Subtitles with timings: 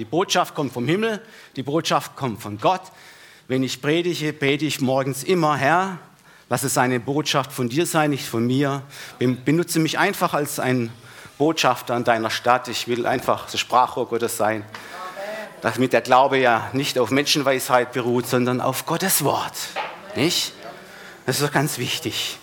[0.00, 1.20] Die Botschaft kommt vom Himmel,
[1.56, 2.80] die Botschaft kommt von Gott.
[3.48, 5.98] Wenn ich predige, bete ich morgens immer, Herr,
[6.48, 8.80] lass es eine Botschaft von dir sein, nicht von mir.
[9.18, 10.90] Benutze mich einfach als ein
[11.36, 12.68] Botschafter an deiner Stadt.
[12.68, 14.64] Ich will einfach das Sprachrohr Gottes sein.
[15.60, 19.52] Damit der Glaube ja nicht auf Menschenweisheit beruht, sondern auf Gottes Wort.
[20.16, 20.54] Nicht?
[21.26, 22.38] Das ist doch ganz wichtig.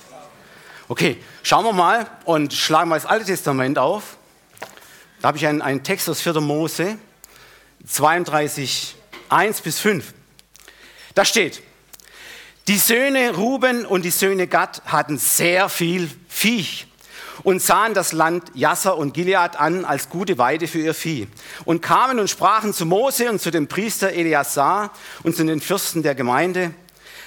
[0.90, 4.18] Okay, schauen wir mal und schlagen wir das Alte Testament auf.
[5.22, 6.40] Da habe ich einen, einen Text aus 4.
[6.40, 7.00] Mose
[7.86, 8.96] 32,
[9.30, 10.14] 1 bis 5.
[11.16, 11.62] Da steht,
[12.68, 16.88] die Söhne Ruben und die Söhne Gad hatten sehr viel Viech
[17.44, 21.28] und sahen das Land Jasser und Gilead an als gute Weide für ihr Vieh
[21.66, 24.92] und kamen und sprachen zu Mose und zu dem Priester Eleazar
[25.24, 26.74] und zu den Fürsten der Gemeinde,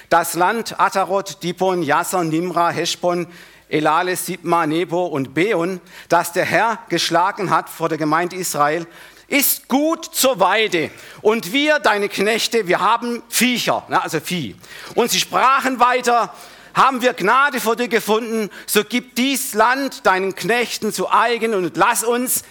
[0.09, 3.27] das Land Atarot, Dibon, Jasser, Nimra, Heschbon,
[3.67, 5.79] Elale, Sibma, Nebo und Beon,
[6.09, 8.85] das der Herr geschlagen hat vor der Gemeinde Israel,
[9.31, 10.91] ist gut zur Weide.
[11.21, 14.55] Und wir, deine Knechte, wir haben Viecher, also Vieh.
[14.93, 16.33] Und sie sprachen weiter,
[16.73, 21.75] haben wir Gnade vor dir gefunden, so gib dies Land deinen Knechten zu eigen und
[21.77, 22.43] lass uns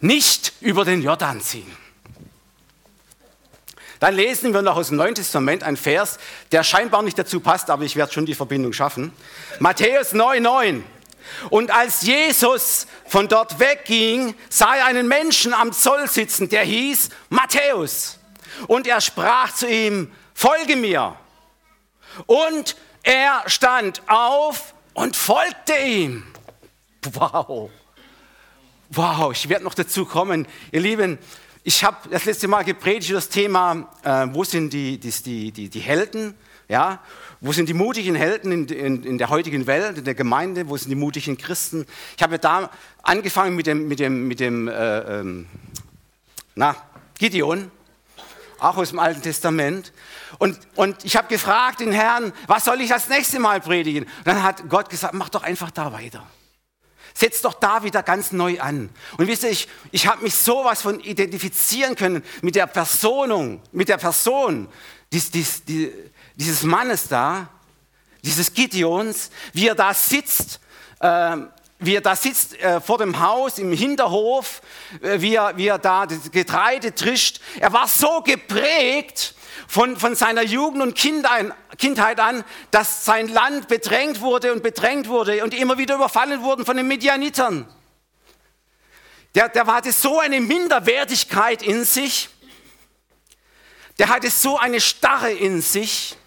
[0.00, 1.70] nicht über den Jordan ziehen.
[3.98, 6.18] Dann lesen wir noch aus dem Neuen Testament einen Vers,
[6.52, 9.12] der scheinbar nicht dazu passt, aber ich werde schon die Verbindung schaffen.
[9.58, 10.82] Matthäus 9,9.
[11.50, 17.10] Und als Jesus von dort wegging, sah er einen Menschen am Zoll sitzen, der hieß
[17.28, 18.18] Matthäus.
[18.66, 21.16] Und er sprach zu ihm, folge mir.
[22.26, 26.24] Und er stand auf und folgte ihm.
[27.12, 27.70] Wow.
[28.90, 30.46] Wow, ich werde noch dazu kommen.
[30.72, 31.18] Ihr Lieben,
[31.62, 35.68] ich habe das letzte Mal gepredigt über das Thema, äh, wo sind die, die, die,
[35.68, 36.34] die Helden,
[36.68, 37.00] ja?
[37.40, 40.76] Wo sind die mutigen Helden in, in, in, der heutigen Welt, in der Gemeinde, wo
[40.76, 41.86] sind die mutigen Christen.
[42.16, 42.70] Ich habe da
[43.02, 45.46] angefangen mit dem, mit dem, mit dem äh, ähm,
[46.54, 46.74] na,
[47.18, 47.70] Gideon,
[48.58, 49.92] auch aus dem Alten Testament.
[50.38, 54.04] Und, und ich habe gefragt den Herrn, was soll ich das nächste Mal predigen?
[54.04, 56.26] Und dann hat Gott gesagt, mach doch einfach da weiter.
[57.14, 58.90] Setz doch da wieder ganz neu an.
[59.16, 63.88] Und wisst ihr, ich, ich habe mich sowas von identifizieren können mit der Personung, mit
[63.88, 64.68] der Person
[65.12, 65.92] dies, dies, die,
[66.38, 67.48] dieses Mannes da,
[68.24, 70.60] dieses Gideons, wie er da sitzt,
[71.00, 71.36] äh,
[71.80, 74.62] wie er da sitzt äh, vor dem Haus im Hinterhof,
[75.02, 77.40] äh, wie, er, wie er da das Getreide trischt.
[77.60, 79.34] Er war so geprägt
[79.66, 85.42] von, von seiner Jugend und Kindheit, an, dass sein Land bedrängt wurde und bedrängt wurde
[85.44, 87.68] und immer wieder überfallen wurden von den Medianitern.
[89.34, 92.28] Der, der hatte so eine Minderwertigkeit in sich,
[93.98, 96.17] der hatte so eine Starre in sich,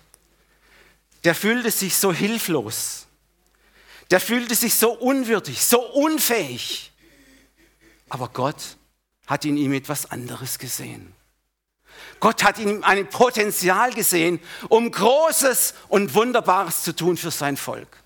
[1.24, 3.08] der fühlte sich so hilflos,
[4.10, 6.92] der fühlte sich so unwürdig, so unfähig.
[8.10, 8.78] Aber Gott
[9.28, 11.14] hat in ihm etwas anderes gesehen.
[12.20, 14.40] Gott hat in ihm ein Potenzial gesehen,
[14.70, 17.98] um Großes und Wunderbares zu tun für sein Volk.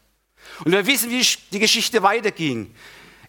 [0.64, 2.74] Und wir wissen, wie die Geschichte weiterging.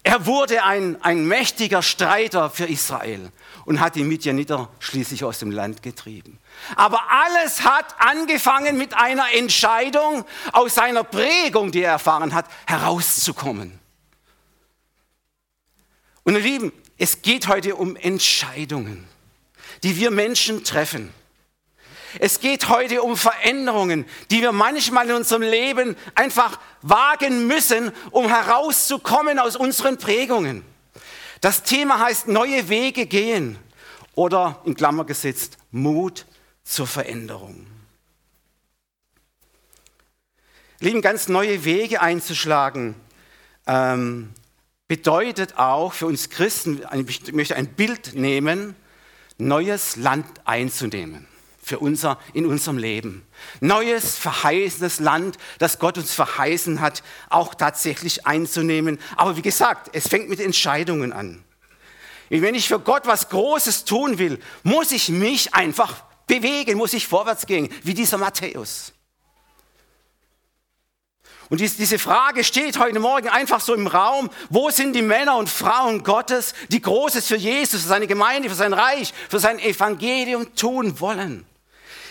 [0.03, 3.31] Er wurde ein, ein mächtiger Streiter für Israel
[3.65, 6.39] und hat die Midianiter schließlich aus dem Land getrieben.
[6.75, 13.79] Aber alles hat angefangen mit einer Entscheidung, aus seiner Prägung, die er erfahren hat, herauszukommen.
[16.23, 19.07] Und ihr Lieben, es geht heute um Entscheidungen
[19.83, 21.13] die wir Menschen treffen.
[22.19, 28.27] Es geht heute um Veränderungen, die wir manchmal in unserem Leben einfach wagen müssen, um
[28.27, 30.63] herauszukommen aus unseren Prägungen.
[31.41, 33.57] Das Thema heißt neue Wege gehen
[34.15, 36.25] oder in Klammer gesetzt Mut
[36.67, 37.65] zur Veränderung.
[40.79, 42.95] Lieben, ganz neue Wege einzuschlagen
[43.65, 44.31] ähm,
[44.87, 48.75] bedeutet auch für uns Christen, ich möchte ein Bild nehmen,
[49.37, 51.27] neues Land einzunehmen
[51.63, 53.25] für unser, in unserem Leben.
[53.59, 58.99] Neues, verheißenes Land, das Gott uns verheißen hat, auch tatsächlich einzunehmen.
[59.15, 61.43] Aber wie gesagt, es fängt mit Entscheidungen an.
[62.29, 67.07] Wenn ich für Gott was Großes tun will, muss ich mich einfach bewegen, muss ich
[67.07, 68.93] vorwärts gehen, wie dieser Matthäus.
[71.49, 75.49] Und diese Frage steht heute Morgen einfach so im Raum, wo sind die Männer und
[75.49, 80.53] Frauen Gottes, die Großes für Jesus, für seine Gemeinde, für sein Reich, für sein Evangelium
[80.55, 81.45] tun wollen?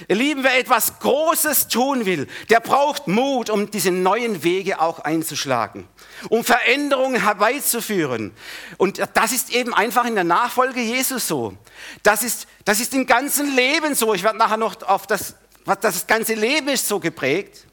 [0.08, 4.98] Ihr Lieben, wer etwas Großes tun will, der braucht Mut, um diese neuen Wege auch
[5.00, 5.88] einzuschlagen,
[6.28, 8.32] um Veränderungen herbeizuführen.
[8.76, 11.56] Und das ist eben einfach in der Nachfolge Jesus so.
[12.02, 14.14] Das ist, das ist im ganzen Leben so.
[14.14, 15.34] Ich werde nachher noch auf das,
[15.64, 17.66] was das ganze Leben ist so geprägt.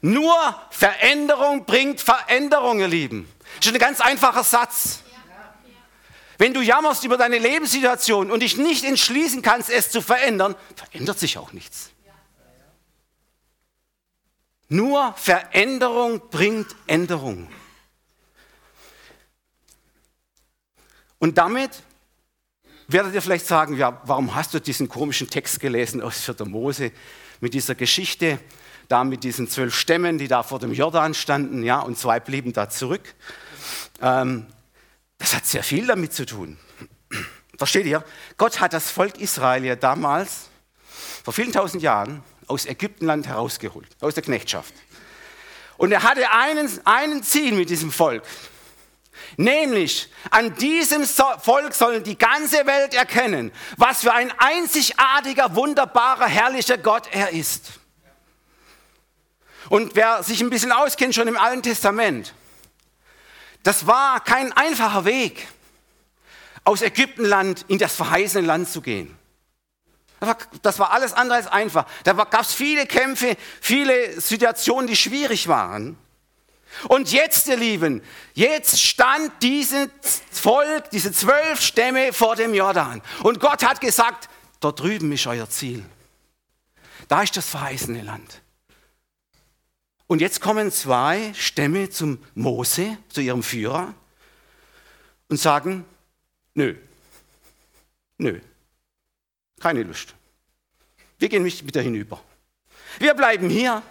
[0.00, 0.34] Nur
[0.70, 3.28] Veränderung bringt Veränderung, ihr Lieben.
[3.56, 5.00] Das ist ein ganz einfacher Satz.
[6.38, 11.18] Wenn du jammerst über deine Lebenssituation und dich nicht entschließen kannst, es zu verändern, verändert
[11.18, 11.90] sich auch nichts.
[14.68, 17.48] Nur Veränderung bringt Änderung.
[21.18, 21.82] Und damit
[22.86, 26.44] werdet ihr vielleicht sagen, ja, warum hast du diesen komischen Text gelesen aus 4.
[26.44, 26.92] Mose
[27.40, 28.38] mit dieser Geschichte,
[28.86, 32.52] da mit diesen zwölf Stämmen, die da vor dem Jordan standen, ja, und zwei blieben
[32.52, 33.14] da zurück.
[34.00, 34.46] Ähm,
[35.18, 36.58] das hat sehr viel damit zu tun.
[37.56, 38.04] Versteht ihr?
[38.36, 40.48] Gott hat das Volk Israel ja damals,
[41.24, 44.72] vor vielen tausend Jahren, aus Ägyptenland herausgeholt, aus der Knechtschaft.
[45.76, 48.22] Und er hatte einen, einen Ziel mit diesem Volk.
[49.36, 56.78] Nämlich, an diesem Volk sollen die ganze Welt erkennen, was für ein einzigartiger, wunderbarer, herrlicher
[56.78, 57.72] Gott er ist.
[59.68, 62.32] Und wer sich ein bisschen auskennt schon im Alten Testament,
[63.68, 65.46] das war kein einfacher Weg,
[66.64, 69.14] aus Ägyptenland in das verheißene Land zu gehen.
[70.62, 71.84] Das war, alles andere als einfach.
[72.02, 75.98] Da gab es viele Kämpfe, viele Situationen, die schwierig waren.
[76.84, 79.90] Und jetzt, ihr Lieben, jetzt stand dieses
[80.32, 83.02] Volk, diese zwölf Stämme vor dem Jordan.
[83.22, 84.30] Und Gott hat gesagt,
[84.60, 85.84] dort drüben ist euer Ziel.
[87.08, 88.40] Da ist das verheißene Land.
[90.08, 93.94] Und jetzt kommen zwei Stämme zum Mose, zu ihrem Führer,
[95.28, 95.84] und sagen,
[96.54, 96.74] nö,
[98.16, 98.40] nö,
[99.60, 100.14] keine Lust.
[101.18, 102.20] Wir gehen nicht wieder hinüber.
[102.98, 103.82] Wir bleiben hier.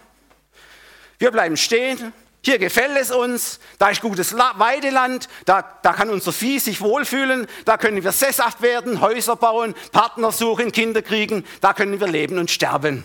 [1.19, 2.13] Wir bleiben stehen.
[2.43, 7.45] Hier gefällt es uns, da ist gutes Weideland, da, da kann unser Vieh sich wohlfühlen,
[7.65, 12.37] da können wir sesshaft werden, Häuser bauen, Partner suchen, Kinder kriegen, da können wir leben
[12.37, 13.03] und sterben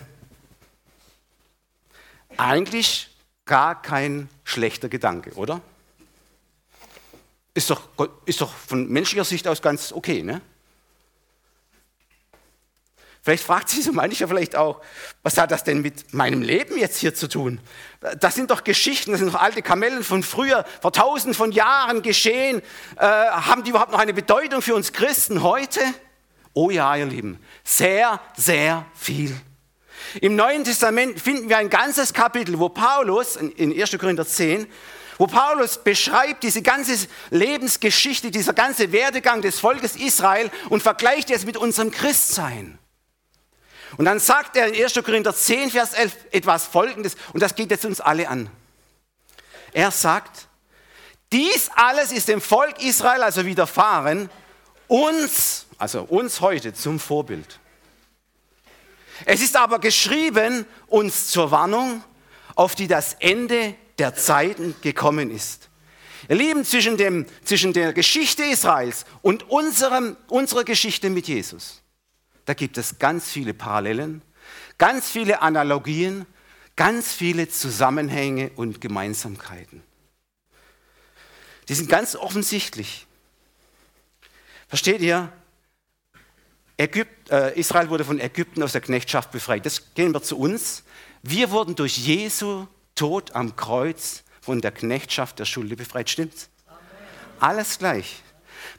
[2.37, 3.09] eigentlich
[3.45, 5.61] gar kein schlechter Gedanke, oder?
[7.53, 7.81] Ist doch,
[8.25, 10.41] ist doch von menschlicher Sicht aus ganz okay, ne?
[13.21, 14.81] Vielleicht fragt sich so mancher vielleicht auch,
[15.21, 17.61] was hat das denn mit meinem Leben jetzt hier zu tun?
[18.19, 22.01] Das sind doch Geschichten, das sind doch alte Kamellen von früher, vor tausenden von Jahren
[22.01, 22.61] geschehen.
[22.97, 25.79] Äh, haben die überhaupt noch eine Bedeutung für uns Christen heute?
[26.51, 29.39] Oh ja, ihr Lieben, sehr, sehr viel.
[30.21, 33.97] Im Neuen Testament finden wir ein ganzes Kapitel, wo Paulus, in 1.
[33.97, 34.67] Korinther 10,
[35.17, 41.45] wo Paulus beschreibt diese ganze Lebensgeschichte, dieser ganze Werdegang des Volkes Israel und vergleicht es
[41.45, 42.77] mit unserem Christsein.
[43.97, 44.93] Und dann sagt er in 1.
[45.03, 48.49] Korinther 10, Vers 11 etwas Folgendes, und das geht jetzt uns alle an.
[49.71, 50.47] Er sagt,
[51.31, 54.29] dies alles ist dem Volk Israel also widerfahren,
[54.87, 57.59] uns, also uns heute zum Vorbild.
[59.25, 62.03] Es ist aber geschrieben uns zur Warnung,
[62.55, 65.69] auf die das Ende der Zeiten gekommen ist.
[66.29, 71.81] Ihr Lieben, zwischen, dem, zwischen der Geschichte Israels und unserem, unserer Geschichte mit Jesus,
[72.45, 74.21] da gibt es ganz viele Parallelen,
[74.77, 76.25] ganz viele Analogien,
[76.75, 79.83] ganz viele Zusammenhänge und Gemeinsamkeiten.
[81.69, 83.05] Die sind ganz offensichtlich.
[84.67, 85.31] Versteht ihr?
[86.77, 87.22] Ägypt, äh,
[87.55, 89.65] Israel wurde von Ägypten aus der Knechtschaft befreit.
[89.65, 90.83] Das gehen wir zu uns.
[91.21, 96.09] Wir wurden durch Jesu Tod am Kreuz von der Knechtschaft der Schuld befreit.
[96.09, 96.49] Stimmt's?
[97.39, 98.21] Alles gleich.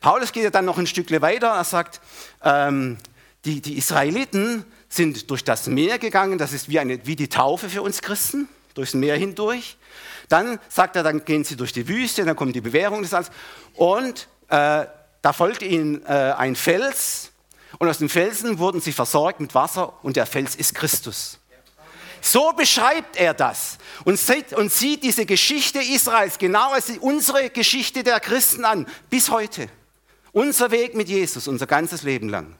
[0.00, 1.48] Paulus geht ja dann noch ein Stückchen weiter.
[1.48, 2.00] Er sagt,
[2.42, 2.98] ähm,
[3.44, 6.38] die, die Israeliten sind durch das Meer gegangen.
[6.38, 9.76] Das ist wie, eine, wie die Taufe für uns Christen, durchs Meer hindurch.
[10.28, 13.30] Dann sagt er, dann gehen sie durch die Wüste, dann kommt die Bewährung des Alls.
[13.74, 14.86] Und äh,
[15.22, 17.32] da folgte ihnen äh, ein Fels,
[17.78, 21.38] und aus dem Felsen wurden sie versorgt mit Wasser und der Fels ist Christus.
[22.20, 28.02] So beschreibt er das und sieht, und sieht diese Geschichte Israels genau als unsere Geschichte
[28.02, 29.68] der Christen an, bis heute.
[30.32, 32.56] Unser Weg mit Jesus, unser ganzes Leben lang.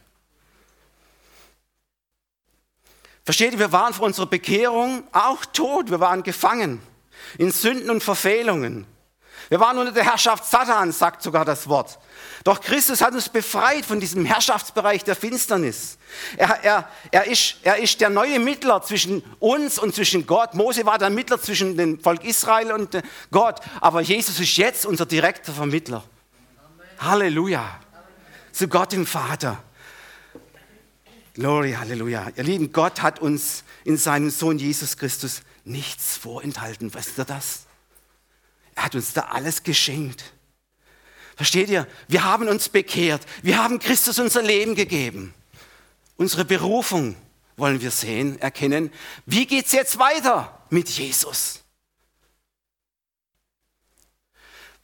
[3.24, 6.80] Versteht ihr, wir waren vor unserer Bekehrung auch tot, wir waren gefangen
[7.38, 8.86] in Sünden und Verfehlungen.
[9.48, 11.98] Wir waren unter der Herrschaft Satans, sagt sogar das Wort.
[12.44, 15.98] Doch Christus hat uns befreit von diesem Herrschaftsbereich der Finsternis.
[16.36, 20.54] Er, er, er, ist, er ist der neue Mittler zwischen uns und zwischen Gott.
[20.54, 23.60] Mose war der Mittler zwischen dem Volk Israel und Gott.
[23.80, 26.02] Aber Jesus ist jetzt unser direkter Vermittler.
[26.98, 27.80] Halleluja.
[28.52, 29.62] Zu Gott dem Vater.
[31.34, 32.28] Glory, Halleluja.
[32.36, 36.94] Ihr Lieben, Gott hat uns in seinem Sohn Jesus Christus nichts vorenthalten.
[36.94, 37.63] Weißt du das?
[38.74, 40.32] Er hat uns da alles geschenkt.
[41.36, 41.86] Versteht ihr?
[42.08, 43.22] Wir haben uns bekehrt.
[43.42, 45.34] Wir haben Christus unser Leben gegeben.
[46.16, 47.16] Unsere Berufung
[47.56, 48.92] wollen wir sehen, erkennen.
[49.26, 51.60] Wie geht es jetzt weiter mit Jesus?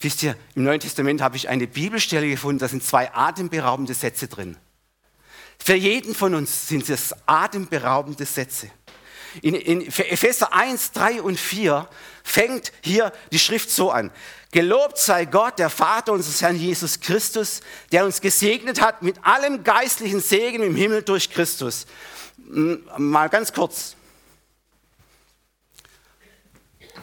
[0.01, 4.29] Wisst ihr, im Neuen Testament habe ich eine Bibelstelle gefunden, da sind zwei atemberaubende Sätze
[4.29, 4.57] drin.
[5.63, 8.71] Für jeden von uns sind es atemberaubende Sätze.
[9.43, 11.89] In, in Epheser 1, 3 und 4
[12.25, 14.11] fängt hier die Schrift so an.
[14.53, 17.61] Gelobt sei Gott, der Vater unseres Herrn Jesus Christus,
[17.93, 21.87] der uns gesegnet hat mit allem geistlichen Segen im Himmel durch Christus.
[22.37, 23.95] Mal ganz kurz.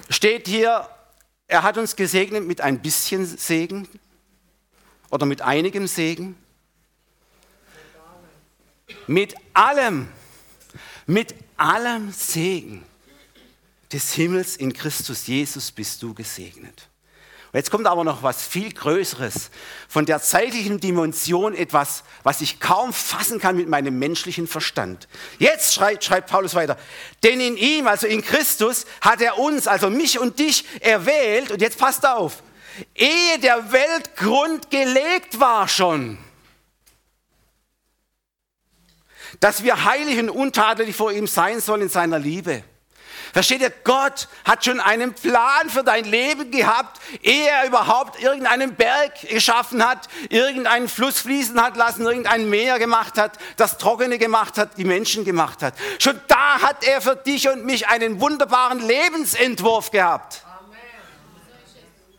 [0.10, 0.90] Steht hier,
[1.48, 3.88] er hat uns gesegnet mit ein bisschen Segen
[5.10, 6.38] oder mit einigem Segen?
[9.06, 10.10] Mit allem,
[11.06, 12.84] mit allem Segen
[13.92, 16.90] des Himmels in Christus Jesus bist du gesegnet.
[17.52, 19.50] Und jetzt kommt aber noch was viel Größeres.
[19.88, 25.08] Von der zeitlichen Dimension etwas, was ich kaum fassen kann mit meinem menschlichen Verstand.
[25.40, 26.78] Jetzt schreibt, schreibt Paulus weiter.
[27.24, 31.52] Denn in ihm, also in Christus, hat er uns, also mich und dich, erwählt.
[31.52, 32.44] Und jetzt passt auf.
[32.94, 36.18] Ehe der Weltgrund gelegt war schon.
[39.40, 42.64] Dass wir heilig und untadelig vor ihm sein sollen in seiner Liebe
[43.34, 48.76] Versteht ihr, Gott hat schon einen Plan für dein Leben gehabt, ehe er überhaupt irgendeinen
[48.76, 54.58] Berg geschaffen hat, irgendeinen Fluss fließen hat lassen, irgendein Meer gemacht hat, das Trockene gemacht
[54.58, 55.76] hat, die Menschen gemacht hat.
[56.00, 60.44] Schon da hat er für dich und mich einen wunderbaren Lebensentwurf gehabt.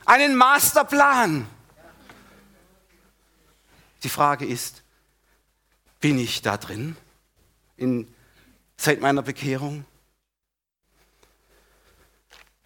[0.05, 1.49] Einen Masterplan.
[4.03, 4.83] Die Frage ist,
[6.01, 6.97] bin ich da drin
[7.79, 8.13] in,
[8.77, 9.85] seit meiner Bekehrung?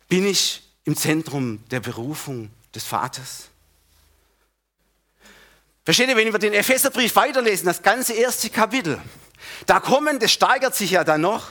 [0.08, 3.48] Bin ich im Zentrum der Berufung des Vaters?
[5.84, 9.00] Versteht ihr, wenn wir den Epheserbrief weiterlesen, das ganze erste Kapitel,
[9.66, 11.50] da kommen, das steigert sich ja dann noch,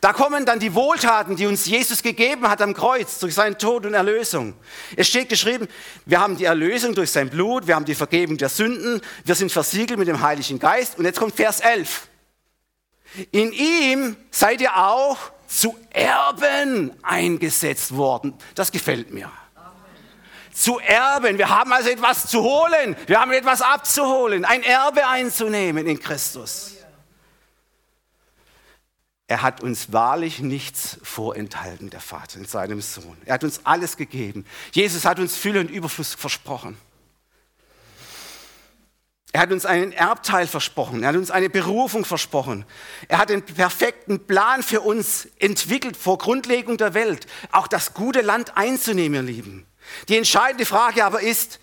[0.00, 3.84] da kommen dann die Wohltaten, die uns Jesus gegeben hat am Kreuz durch seinen Tod
[3.84, 4.54] und Erlösung.
[4.96, 5.68] Es steht geschrieben,
[6.06, 9.52] wir haben die Erlösung durch sein Blut, wir haben die Vergebung der Sünden, wir sind
[9.52, 10.98] versiegelt mit dem Heiligen Geist.
[10.98, 12.08] Und jetzt kommt Vers 11.
[13.30, 18.34] In ihm seid ihr auch zu Erben eingesetzt worden.
[18.54, 19.30] Das gefällt mir.
[20.52, 21.38] Zu erben.
[21.38, 22.96] Wir haben also etwas zu holen.
[23.06, 24.44] Wir haben etwas abzuholen.
[24.44, 26.74] Ein Erbe einzunehmen in Christus.
[29.26, 33.16] Er hat uns wahrlich nichts vorenthalten, der Vater in seinem Sohn.
[33.24, 34.44] Er hat uns alles gegeben.
[34.72, 36.76] Jesus hat uns Fülle und Überfluss versprochen.
[39.32, 41.02] Er hat uns einen Erbteil versprochen.
[41.02, 42.64] Er hat uns eine Berufung versprochen.
[43.06, 48.22] Er hat den perfekten Plan für uns entwickelt vor Grundlegung der Welt, auch das gute
[48.22, 49.66] Land einzunehmen, ihr Lieben.
[50.08, 51.60] Die entscheidende Frage aber ist,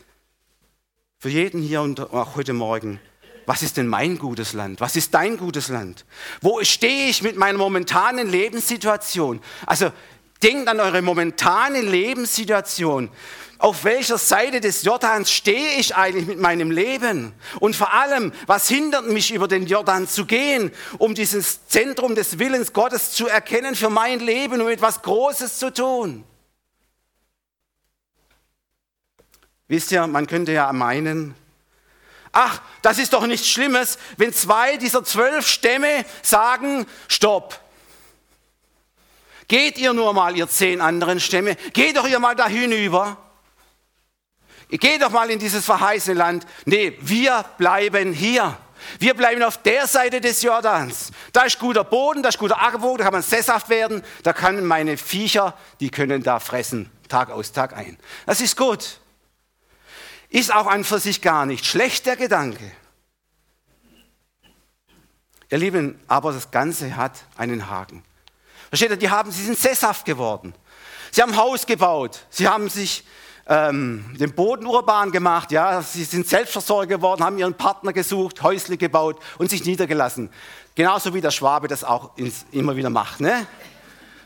[1.20, 3.02] für jeden hier und auch heute Morgen,
[3.48, 4.82] was ist denn mein gutes Land?
[4.82, 6.06] Was ist dein gutes Land?
[6.42, 9.42] Wo stehe ich mit meiner momentanen Lebenssituation?
[9.66, 9.92] Also
[10.44, 13.10] denkt an eure momentane Lebenssituation
[13.60, 17.34] auf welcher Seite des Jordans stehe ich eigentlich mit meinem Leben?
[17.60, 22.38] Und vor allem, was hindert mich, über den Jordan zu gehen, um dieses Zentrum des
[22.40, 26.24] Willens Gottes zu erkennen für mein Leben, um etwas Großes zu tun?
[29.68, 31.36] Wisst ihr, man könnte ja meinen,
[32.32, 37.60] ach, das ist doch nichts Schlimmes, wenn zwei dieser zwölf Stämme sagen, stopp.
[39.48, 43.18] Geht ihr nur mal, ihr zehn anderen Stämme, geht doch ihr mal da hinüber.
[44.70, 46.46] Geh doch mal in dieses verheißene Land.
[46.66, 48.58] Nee, wir bleiben hier.
[49.00, 51.12] Wir bleiben auf der Seite des Jordans.
[51.34, 54.66] Da ist guter Boden, da ist guter Ackerboden, da kann man sesshaft werden, da können
[54.66, 57.98] meine Viecher, die können da fressen, Tag aus, Tag ein.
[58.26, 59.00] Das ist gut.
[60.30, 62.72] Ist auch an für sich gar nicht schlecht, der Gedanke.
[65.50, 68.04] Ihr Lieben, aber das Ganze hat einen Haken.
[68.70, 70.54] Versteht ihr, die haben, sie sind sesshaft geworden.
[71.12, 72.26] Sie haben Haus gebaut.
[72.30, 73.04] Sie haben sich
[73.50, 78.78] ähm, den Boden urban gemacht, ja, sie sind Selbstversorger geworden, haben ihren Partner gesucht, Häusle
[78.78, 80.30] gebaut und sich niedergelassen.
[80.76, 83.48] Genauso wie der Schwabe das auch ins, immer wieder macht, ne?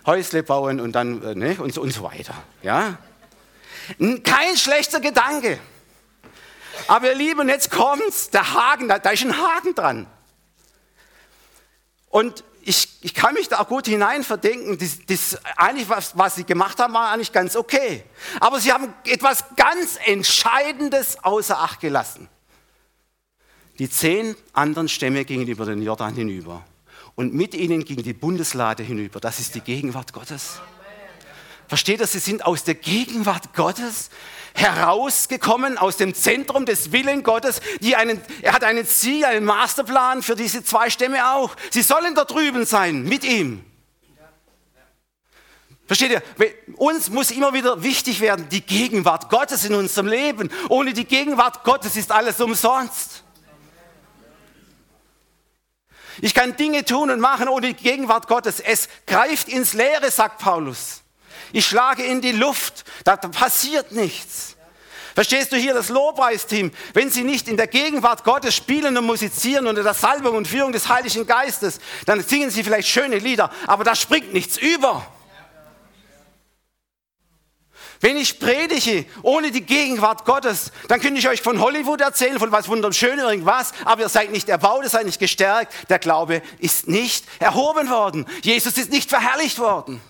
[0.06, 1.56] Häusle bauen und dann, äh, ne?
[1.60, 2.34] Und so, und so weiter,
[2.64, 2.98] ja.
[4.24, 5.60] Kein schlechter Gedanke.
[6.88, 10.08] Aber ihr Lieben, jetzt kommt's, der Haken, da, da ist ein Haken dran.
[12.10, 14.78] Und ich, ich kann mich da gut hineinverdenken.
[14.78, 18.04] Das, das, eigentlich, was, was sie gemacht haben, war eigentlich ganz okay.
[18.40, 22.30] Aber sie haben etwas ganz Entscheidendes außer Acht gelassen.
[23.80, 26.64] Die zehn anderen Stämme gingen über den Jordan hinüber.
[27.16, 29.20] Und mit ihnen ging die Bundeslade hinüber.
[29.20, 30.60] Das ist die Gegenwart Gottes.
[31.68, 34.10] Versteht ihr, sie sind aus der Gegenwart Gottes
[34.54, 37.62] herausgekommen aus dem Zentrum des Willen Gottes.
[37.80, 41.56] Die einen, er hat einen Ziel, einen Masterplan für diese zwei Stämme auch.
[41.70, 43.64] Sie sollen da drüben sein mit ihm.
[45.88, 46.24] Versteht ihr?
[46.78, 50.50] Uns muss immer wieder wichtig werden, die Gegenwart Gottes in unserem Leben.
[50.70, 53.24] Ohne die Gegenwart Gottes ist alles umsonst.
[56.22, 58.60] Ich kann Dinge tun und machen ohne die Gegenwart Gottes.
[58.60, 61.01] Es greift ins Leere, sagt Paulus.
[61.54, 64.56] Ich schlage in die Luft, da passiert nichts.
[65.14, 66.72] Verstehst du hier das Lobpreisteam?
[66.94, 70.72] Wenn sie nicht in der Gegenwart Gottes spielen und musizieren unter der Salbung und Führung
[70.72, 75.06] des Heiligen Geistes, dann singen sie vielleicht schöne Lieder, aber da springt nichts über.
[78.00, 82.52] Wenn ich predige ohne die Gegenwart Gottes, dann könnte ich euch von Hollywood erzählen, von
[82.52, 85.72] was wunderschön irgendwas, aber ihr seid nicht erbaut, ihr seid nicht gestärkt.
[85.90, 88.26] Der Glaube ist nicht erhoben worden.
[88.42, 90.02] Jesus ist nicht verherrlicht worden.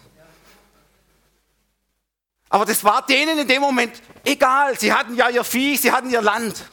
[2.51, 4.77] Aber das war denen in dem Moment egal.
[4.77, 6.65] Sie hatten ja ihr Vieh, sie hatten ihr Land.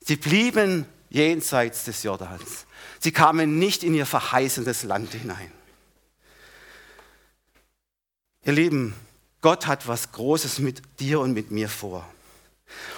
[0.00, 2.66] Sie blieben jenseits des Jordans.
[3.00, 5.50] Sie kamen nicht in ihr verheißendes Land hinein.
[8.44, 8.94] Ihr Lieben,
[9.40, 12.06] Gott hat was Großes mit dir und mit mir vor.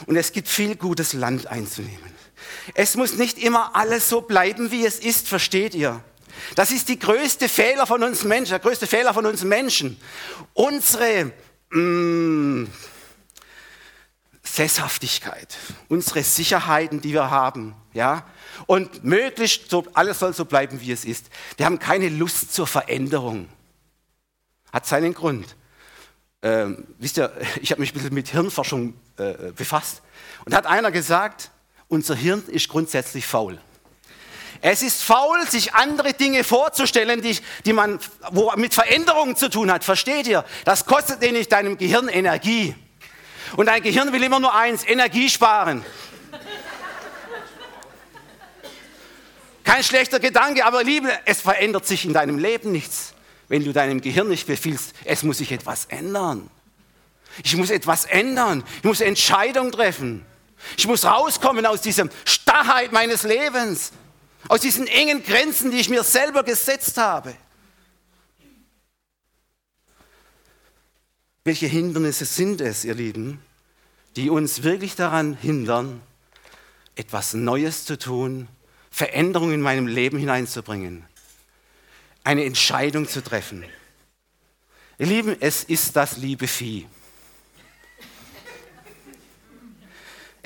[0.06, 2.12] Und es gibt viel gutes Land einzunehmen.
[2.75, 6.02] Es muss nicht immer alles so bleiben, wie es ist, versteht ihr?
[6.55, 10.00] Das ist die größte Fehler von uns Menschen, der größte Fehler von uns Menschen.
[10.53, 11.33] Unsere
[11.71, 12.71] mh, mm,
[14.43, 15.57] Sesshaftigkeit,
[15.88, 18.25] unsere Sicherheiten, die wir haben, ja,
[18.67, 21.26] und möglichst so, alles soll so bleiben, wie es ist.
[21.57, 23.49] Wir haben keine Lust zur Veränderung.
[24.73, 25.57] Hat seinen Grund.
[26.43, 30.03] Ähm, wisst ihr, ich habe mich ein bisschen mit Hirnforschung äh, befasst.
[30.45, 31.50] Und hat einer gesagt,
[31.88, 33.59] unser Hirn ist grundsätzlich faul.
[34.66, 39.71] Es ist faul, sich andere Dinge vorzustellen, die, die man wo mit Veränderungen zu tun
[39.71, 39.85] hat.
[39.85, 40.42] Versteht ihr?
[40.64, 42.75] Das kostet nämlich deinem Gehirn Energie.
[43.56, 45.85] Und dein Gehirn will immer nur eins, Energie sparen.
[49.64, 53.12] Kein schlechter Gedanke, aber Liebe, es verändert sich in deinem Leben nichts,
[53.49, 56.49] wenn du deinem Gehirn nicht befiehlst, es muss sich etwas ändern.
[57.42, 58.64] Ich muss etwas ändern.
[58.78, 60.25] Ich muss Entscheidungen treffen.
[60.78, 63.92] Ich muss rauskommen aus dieser Starrheit meines Lebens.
[64.49, 67.35] Aus diesen engen Grenzen, die ich mir selber gesetzt habe.
[71.45, 73.42] Welche Hindernisse sind es, ihr Lieben,
[74.16, 76.01] die uns wirklich daran hindern,
[76.95, 78.49] etwas Neues zu tun,
[78.90, 81.05] Veränderungen in meinem Leben hineinzubringen,
[82.23, 83.64] eine Entscheidung zu treffen?
[84.99, 86.87] Ihr Lieben, es ist das liebe Vieh.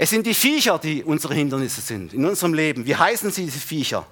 [0.01, 2.87] Es sind die Viecher, die unsere Hindernisse sind in unserem Leben.
[2.87, 4.07] Wie heißen sie, diese Viecher?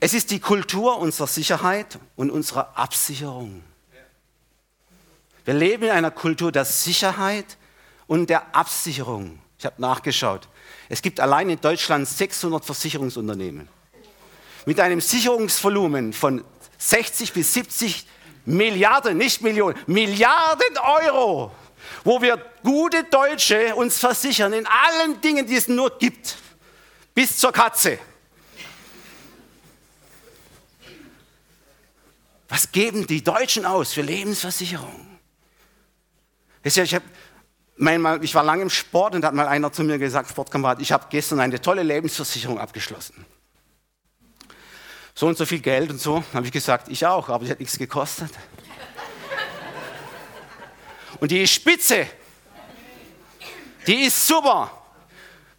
[0.00, 3.62] Es ist die Kultur unserer Sicherheit und unserer Absicherung.
[5.44, 7.56] Wir leben in einer Kultur der Sicherheit
[8.08, 9.38] und der Absicherung.
[9.60, 10.48] Ich habe nachgeschaut.
[10.88, 13.68] Es gibt allein in Deutschland 600 Versicherungsunternehmen
[14.66, 16.42] mit einem Sicherungsvolumen von
[16.78, 18.08] 60 bis 70
[18.44, 21.52] Milliarden, nicht Millionen, Milliarden Euro
[22.04, 26.36] wo wir gute Deutsche uns versichern in allen Dingen, die es nur gibt,
[27.14, 27.98] bis zur Katze.
[32.48, 35.06] Was geben die Deutschen aus für Lebensversicherung?
[36.62, 37.02] Ich, hab,
[38.22, 40.92] ich war lange im Sport und da hat mal einer zu mir gesagt, Sportkamerad, ich
[40.92, 43.24] habe gestern eine tolle Lebensversicherung abgeschlossen.
[45.14, 47.60] So und so viel Geld und so, habe ich gesagt, ich auch, aber die hat
[47.60, 48.30] nichts gekostet.
[51.22, 52.08] Und die ist spitze.
[53.86, 54.72] Die ist super.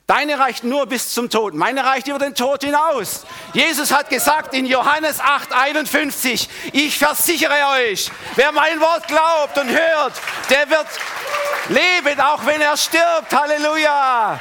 [0.05, 3.25] Deine reicht nur bis zum Tod, meine reicht über den Tod hinaus.
[3.53, 9.69] Jesus hat gesagt in Johannes 8, 51, ich versichere euch, wer mein Wort glaubt und
[9.69, 10.13] hört,
[10.49, 10.87] der wird
[11.69, 13.33] leben, auch wenn er stirbt.
[13.33, 14.37] Halleluja.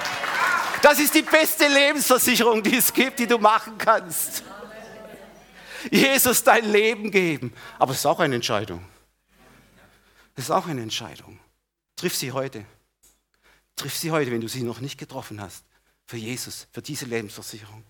[0.83, 4.43] Das ist die beste Lebensversicherung, die es gibt, die du machen kannst.
[5.89, 7.55] Jesus dein Leben geben.
[7.79, 8.85] Aber es ist auch eine Entscheidung.
[10.35, 11.39] Das ist auch eine Entscheidung.
[11.97, 12.65] Triff sie heute.
[13.77, 15.65] Triff sie heute, wenn du sie noch nicht getroffen hast.
[16.07, 17.85] Für Jesus, für diese Lebensversicherung.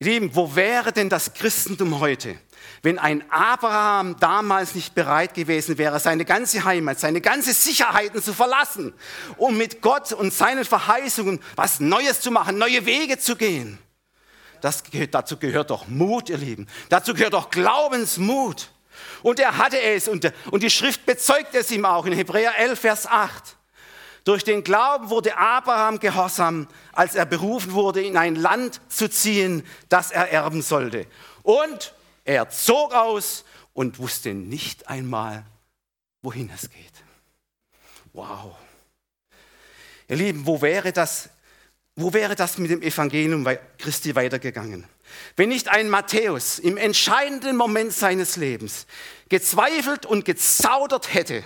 [0.00, 2.36] Lieben, wo wäre denn das Christentum heute,
[2.82, 8.34] wenn ein Abraham damals nicht bereit gewesen wäre, seine ganze Heimat, seine ganze Sicherheiten zu
[8.34, 8.92] verlassen,
[9.36, 13.78] um mit Gott und seinen Verheißungen was Neues zu machen, neue Wege zu gehen?
[14.60, 16.66] Das, dazu gehört doch Mut, ihr Lieben.
[16.88, 18.73] Dazu gehört doch Glaubensmut.
[19.24, 22.78] Und er hatte es und, und die Schrift bezeugt es ihm auch in Hebräer 11,
[22.78, 23.56] Vers 8.
[24.24, 29.66] Durch den Glauben wurde Abraham gehorsam, als er berufen wurde, in ein Land zu ziehen,
[29.88, 31.06] das er erben sollte.
[31.42, 31.94] Und
[32.26, 35.46] er zog aus und wusste nicht einmal,
[36.20, 36.92] wohin es geht.
[38.12, 38.54] Wow.
[40.06, 41.30] Ihr Lieben, wo wäre das
[41.96, 43.46] wo wäre das mit dem Evangelium
[43.78, 44.84] Christi weitergegangen?
[45.36, 48.86] Wenn nicht ein Matthäus im entscheidenden Moment seines Lebens
[49.28, 51.42] gezweifelt und gezaudert hätte,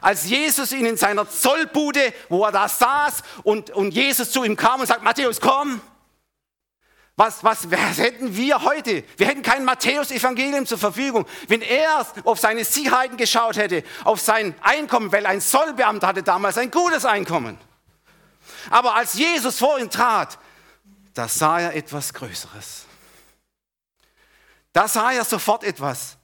[0.00, 4.56] als Jesus ihn in seiner Zollbude, wo er da saß und, und Jesus zu ihm
[4.56, 5.80] kam und sagt, Matthäus, komm.
[7.18, 9.02] Was, was, was hätten wir heute?
[9.16, 11.24] Wir hätten kein Matthäus-Evangelium zur Verfügung.
[11.48, 16.58] Wenn er auf seine Sicherheiten geschaut hätte, auf sein Einkommen, weil ein Zollbeamter hatte damals
[16.58, 17.58] ein gutes Einkommen.
[18.68, 20.38] Aber als Jesus vor ihn trat,
[21.16, 22.84] da sah er etwas Größeres.
[24.72, 26.18] Da sah er sofort etwas.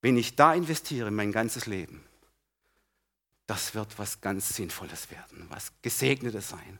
[0.00, 2.02] Wenn ich da investiere, mein ganzes Leben,
[3.46, 6.78] das wird was ganz Sinnvolles werden, was Gesegnetes sein.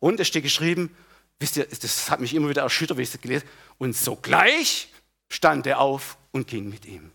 [0.00, 0.94] Und es steht geschrieben,
[1.38, 4.92] wisst ihr, das hat mich immer wieder erschüttert, wie ich es gelesen habe, und sogleich
[5.28, 7.12] stand er auf und ging mit ihm.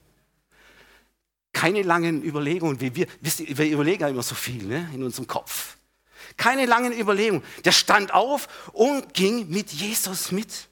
[1.52, 5.04] Keine langen Überlegungen, wie wir, wisst ihr, wir überlegen ja immer so viel ne, in
[5.04, 5.76] unserem Kopf.
[6.38, 7.44] Keine langen Überlegungen.
[7.65, 10.67] Der stand auf und ging mit Jesus mit.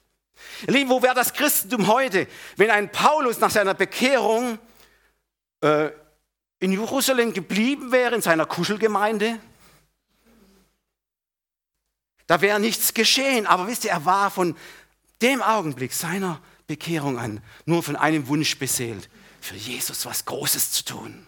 [0.66, 4.58] Ihr Lieben, wo wäre das Christentum heute, wenn ein Paulus nach seiner Bekehrung
[5.60, 5.90] äh,
[6.58, 9.38] in Jerusalem geblieben wäre, in seiner Kuschelgemeinde,
[12.26, 13.46] da wäre nichts geschehen.
[13.46, 14.56] Aber wisst ihr, er war von
[15.22, 19.08] dem Augenblick seiner Bekehrung an nur von einem Wunsch beseelt,
[19.40, 21.26] für Jesus was Großes zu tun.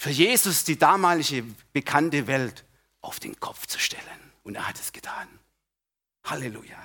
[0.00, 2.64] Für Jesus die damalige bekannte Welt
[3.02, 4.02] auf den Kopf zu stellen.
[4.44, 5.28] Und er hat es getan.
[6.24, 6.78] Halleluja.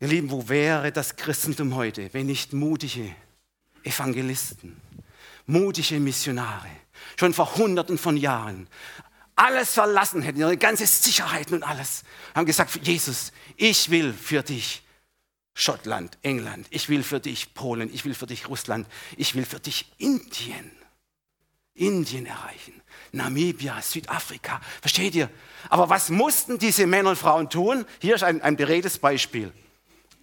[0.00, 3.16] Ihr Lieben, wo wäre das Christentum heute, wenn nicht mutige
[3.82, 4.78] Evangelisten,
[5.46, 6.68] mutige Missionare,
[7.18, 8.68] schon vor Hunderten von Jahren
[9.36, 12.02] alles verlassen hätten, ihre ganze Sicherheiten und alles,
[12.34, 14.82] haben gesagt, Jesus, ich will für dich
[15.58, 19.58] Schottland, England, ich will für dich Polen, ich will für dich Russland, ich will für
[19.58, 20.70] dich Indien,
[21.74, 25.28] Indien erreichen, Namibia, Südafrika, versteht ihr?
[25.68, 27.84] Aber was mussten diese Männer und Frauen tun?
[28.00, 29.52] Hier ist ein, ein beredtes Beispiel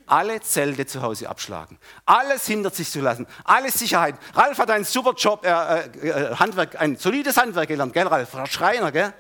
[0.08, 4.16] alle Zelte zu Hause abschlagen, alles hinter sich zu lassen, alle Sicherheit.
[4.36, 8.38] Ralf hat einen super Job, äh, äh, Handwerk, ein solides Handwerk gelernt, gell, Ralf?
[8.50, 9.14] Schreiner, gell?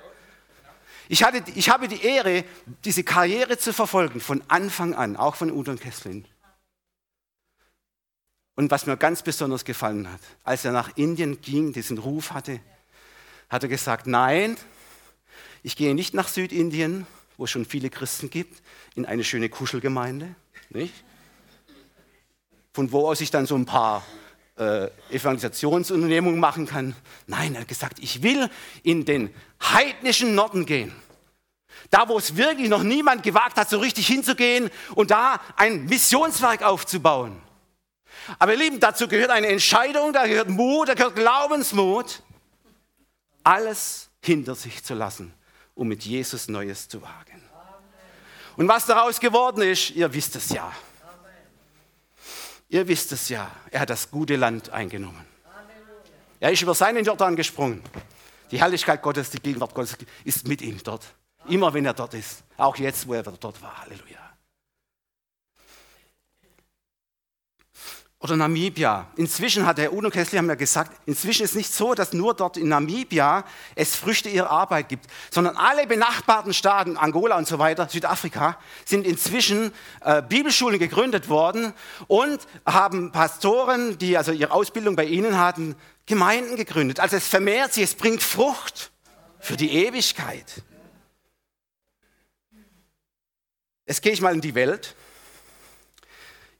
[1.08, 2.44] Ich, hatte, ich habe die Ehre,
[2.84, 6.26] diese Karriere zu verfolgen, von Anfang an, auch von Udo und Kesslin.
[8.56, 12.60] Und was mir ganz besonders gefallen hat, als er nach Indien ging, diesen Ruf hatte,
[13.50, 14.58] hat er gesagt, nein,
[15.62, 17.06] ich gehe nicht nach Südindien,
[17.38, 18.63] wo es schon viele Christen gibt,
[18.96, 20.36] in eine schöne Kuschelgemeinde,
[20.70, 20.94] nicht?
[22.74, 24.06] Von wo aus ich dann so ein paar
[24.58, 26.96] äh, Evangelisationsunternehmungen machen kann.
[27.28, 28.50] Nein, er hat gesagt, ich will
[28.84, 30.94] in den heidnischen Norden gehen.
[31.89, 36.63] Da, wo es wirklich noch niemand gewagt hat, so richtig hinzugehen und da ein Missionswerk
[36.63, 37.41] aufzubauen.
[38.39, 42.24] Aber ihr Lieben, dazu gehört eine Entscheidung, da gehört Mut, da gehört Glaubensmut.
[43.44, 45.34] Alles hinter sich zu lassen,
[45.76, 47.44] um mit Jesus Neues zu wagen.
[48.58, 50.72] Und was daraus geworden ist, ihr wisst es ja.
[52.76, 53.50] Ihr wisst es ja.
[53.72, 55.26] Er hat das gute Land eingenommen.
[56.42, 57.82] Er ist über seinen Jordan gesprungen.
[58.52, 61.06] Die Herrlichkeit Gottes, die Gegenwart Gottes ist mit ihm dort.
[61.48, 62.44] Immer wenn er dort ist.
[62.58, 63.80] Auch jetzt, wo er dort war.
[63.80, 64.25] Halleluja.
[68.26, 69.06] Oder Namibia.
[69.18, 72.58] Inzwischen hat der Uno Kessler haben ja gesagt, inzwischen ist nicht so, dass nur dort
[72.58, 73.44] in Namibia
[73.76, 79.06] es Früchte ihrer Arbeit gibt, sondern alle benachbarten Staaten, Angola und so weiter, Südafrika, sind
[79.06, 81.72] inzwischen äh, Bibelschulen gegründet worden
[82.08, 85.76] und haben Pastoren, die also ihre Ausbildung bei ihnen hatten,
[86.08, 87.00] Gemeinden gegründet.
[87.00, 88.90] Also es vermehrt sich, es bringt Frucht
[89.40, 90.64] für die Ewigkeit.
[93.86, 94.96] Jetzt gehe ich mal in die Welt.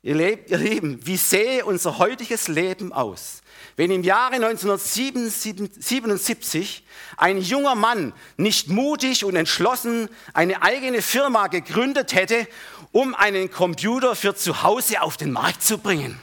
[0.06, 3.42] Ihr, Lieben, wie sähe unser heutiges Leben aus,
[3.76, 6.86] wenn im Jahre 1977
[7.18, 12.48] ein junger Mann nicht mutig und entschlossen eine eigene Firma gegründet hätte,
[12.92, 16.20] um einen Computer für zu Hause auf den Markt zu bringen?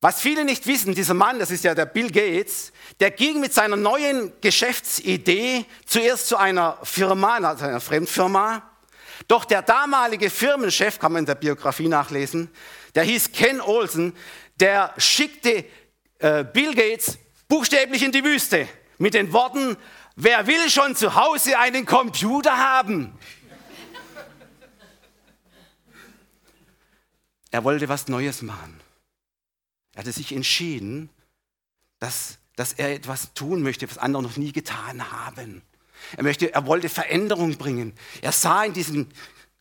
[0.00, 3.52] Was viele nicht wissen, dieser Mann, das ist ja der Bill Gates, der ging mit
[3.52, 8.71] seiner neuen Geschäftsidee zuerst zu einer Firma, also einer Fremdfirma,
[9.28, 12.50] doch der damalige Firmenchef, kann man in der Biografie nachlesen,
[12.94, 14.14] der hieß Ken Olsen,
[14.60, 15.64] der schickte
[16.18, 19.76] äh, Bill Gates buchstäblich in die Wüste mit den Worten,
[20.16, 23.18] wer will schon zu Hause einen Computer haben?
[27.50, 28.80] Er wollte was Neues machen.
[29.94, 31.10] Er hatte sich entschieden,
[31.98, 35.62] dass, dass er etwas tun möchte, was andere noch nie getan haben.
[36.16, 37.94] Er, möchte, er wollte Veränderung bringen.
[38.20, 39.08] Er sah in diesem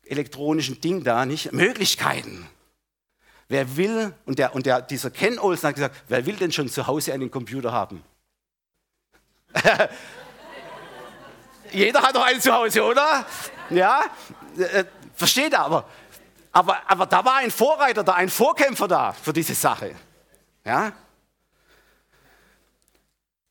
[0.04, 2.47] elektronischen Ding da nicht Möglichkeiten.
[3.47, 6.69] Wer will, und, der, und der, dieser Ken Olsen hat gesagt, wer will denn schon
[6.69, 8.04] zu Hause einen Computer haben?
[11.71, 13.25] Jeder hat doch einen zu Hause, oder?
[13.69, 14.04] Ja,
[14.58, 15.89] äh, versteht er, aber,
[16.51, 19.95] aber, aber da war ein Vorreiter da, ein Vorkämpfer da für diese Sache.
[20.65, 20.93] Ja?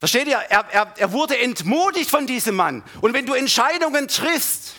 [0.00, 0.38] Versteht ihr?
[0.38, 2.82] Er, er, er wurde entmutigt von diesem Mann.
[3.02, 4.74] Und wenn du Entscheidungen triffst,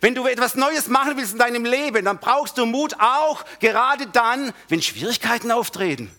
[0.00, 4.06] wenn du etwas Neues machen willst in deinem Leben, dann brauchst du Mut auch gerade
[4.06, 6.10] dann, wenn Schwierigkeiten auftreten.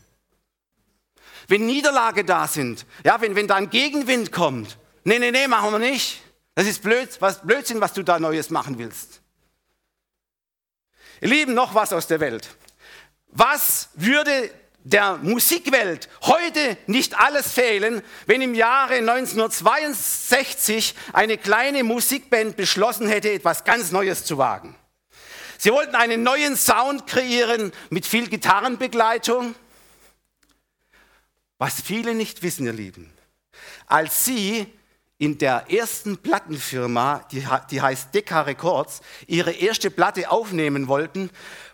[1.47, 4.77] Wenn Niederlage da sind, ja, wenn, wenn da ein Gegenwind kommt.
[5.03, 6.21] Nee, nee, nee, machen wir nicht.
[6.53, 9.21] Das ist blöd, was, Blödsinn, was du da Neues machen willst.
[11.21, 12.49] Ihr Lieben, noch was aus der Welt.
[13.29, 14.51] Was würde
[14.83, 23.31] der Musikwelt heute nicht alles fehlen, wenn im Jahre 1962 eine kleine Musikband beschlossen hätte,
[23.31, 24.75] etwas ganz Neues zu wagen.
[25.57, 29.53] Sie wollten einen neuen Sound kreieren mit viel Gitarrenbegleitung.
[31.59, 33.13] Was viele nicht wissen, ihr Lieben,
[33.85, 34.65] als sie
[35.21, 41.29] in der ersten Plattenfirma, die, die heißt Decca Records, ihre erste Platte aufnehmen wollten,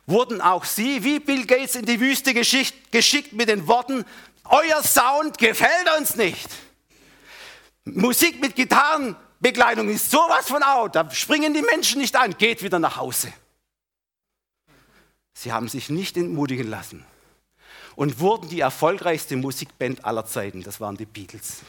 [0.05, 4.03] wurden auch sie, wie Bill Gates, in die Wüste geschickt, geschickt mit den Worten,
[4.43, 6.49] euer Sound gefällt uns nicht.
[7.85, 12.79] Musik mit Gitarrenbegleitung ist sowas von out, da springen die Menschen nicht an, geht wieder
[12.79, 13.31] nach Hause.
[15.33, 17.05] Sie haben sich nicht entmutigen lassen
[17.95, 20.63] und wurden die erfolgreichste Musikband aller Zeiten.
[20.63, 21.61] Das waren die Beatles.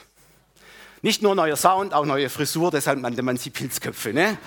[1.02, 4.12] Nicht nur neuer Sound, auch neue Frisur, deshalb nannte man sie Pilzköpfe.
[4.12, 4.38] Ne?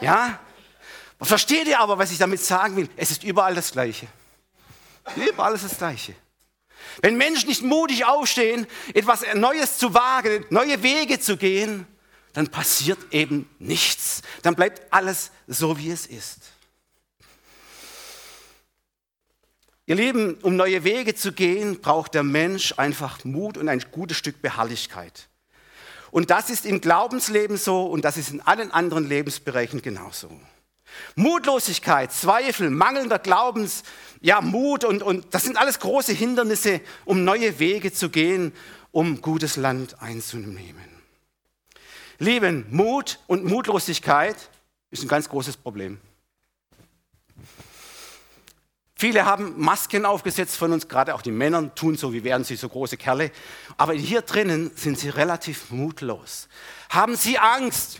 [0.00, 0.38] Ja?
[1.20, 2.88] Versteht ihr aber, was ich damit sagen will?
[2.96, 4.06] Es ist überall das Gleiche.
[5.16, 6.14] Überall ist das Gleiche.
[7.02, 11.86] Wenn Menschen nicht mutig aufstehen, etwas Neues zu wagen, neue Wege zu gehen,
[12.32, 14.22] dann passiert eben nichts.
[14.42, 16.52] Dann bleibt alles so, wie es ist.
[19.86, 24.16] Ihr Lieben, um neue Wege zu gehen, braucht der Mensch einfach Mut und ein gutes
[24.16, 25.29] Stück Beharrlichkeit.
[26.10, 30.30] Und das ist im Glaubensleben so und das ist in allen anderen Lebensbereichen genauso.
[31.14, 33.84] Mutlosigkeit, Zweifel, mangelnder Glaubens,
[34.20, 38.52] ja, Mut und, und das sind alles große Hindernisse, um neue Wege zu gehen,
[38.90, 40.84] um gutes Land einzunehmen.
[42.18, 44.36] Lieben, Mut und Mutlosigkeit
[44.90, 46.00] ist ein ganz großes Problem.
[49.00, 52.56] Viele haben Masken aufgesetzt von uns, gerade auch die Männer tun so, wie wären sie
[52.56, 53.32] so große Kerle.
[53.78, 56.50] Aber hier drinnen sind sie relativ mutlos.
[56.90, 57.98] Haben sie Angst?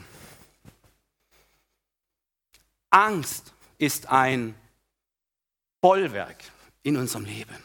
[2.90, 4.54] Angst ist ein
[5.80, 6.36] Bollwerk
[6.82, 7.56] in unserem Leben.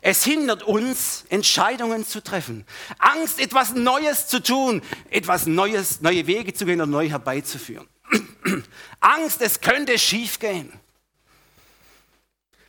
[0.00, 2.64] Es hindert uns, Entscheidungen zu treffen.
[2.98, 4.80] Angst, etwas Neues zu tun,
[5.10, 7.86] etwas Neues, neue Wege zu gehen und neu herbeizuführen.
[9.00, 10.72] Angst, es könnte schiefgehen.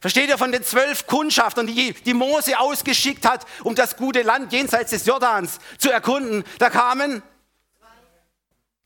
[0.02, 4.54] Versteht ihr von den zwölf Kundschaftern, die, die Mose ausgeschickt hat, um das gute Land
[4.54, 6.46] jenseits des Jordans zu erkunden?
[6.58, 7.22] Da kamen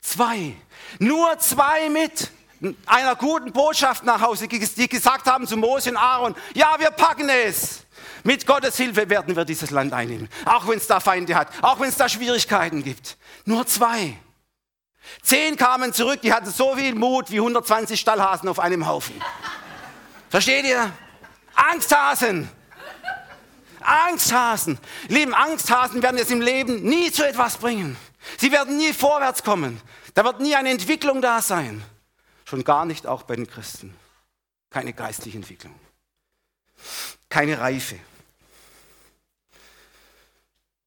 [0.02, 0.56] zwei.
[1.00, 2.32] Nur zwei mit
[2.86, 7.30] einer guten Botschaft nach Hause, die gesagt haben zu Mose und Aaron, ja, wir packen
[7.30, 7.82] es.
[8.24, 10.30] Mit Gottes Hilfe werden wir dieses Land einnehmen.
[10.46, 13.18] Auch wenn es da Feinde hat, auch wenn es da Schwierigkeiten gibt.
[13.46, 14.18] Nur zwei.
[15.22, 19.22] Zehn kamen zurück, die hatten so viel Mut wie 120 Stallhasen auf einem Haufen.
[20.30, 20.92] Versteht ihr?
[21.56, 22.50] Angsthasen.
[23.82, 24.80] Angsthasen.
[25.08, 27.98] Lieben, Angsthasen werden es im Leben nie zu etwas bringen.
[28.38, 29.82] Sie werden nie vorwärts kommen.
[30.14, 31.84] Da wird nie eine Entwicklung da sein.
[32.46, 33.96] Schon gar nicht auch bei den Christen.
[34.70, 35.74] Keine geistliche Entwicklung.
[37.30, 38.00] Keine Reife.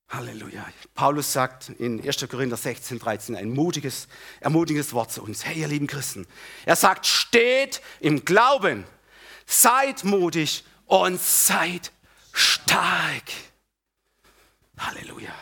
[0.08, 0.64] Halleluja.
[0.94, 2.28] Paulus sagt in 1.
[2.28, 4.06] Korinther 16, 13 ein mutiges,
[4.40, 5.44] ermutigendes Wort zu uns.
[5.44, 6.26] Hey, ihr lieben Christen.
[6.64, 8.84] Er sagt, steht im Glauben,
[9.46, 11.92] seid mutig und seid
[12.32, 13.24] stark.
[14.78, 15.34] Halleluja.